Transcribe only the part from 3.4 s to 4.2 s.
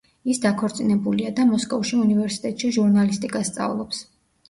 სწავლობს.